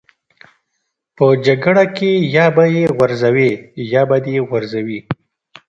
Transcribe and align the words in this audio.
په 1.15 1.25
جګړه 1.45 1.85
کې 1.97 2.11
یا 2.35 2.45
به 2.55 2.65
یې 2.75 2.83
غورځوې 2.95 3.51
یا 3.93 4.01
به 4.09 4.17
دې 4.25 4.35
غورځوي 4.49 4.99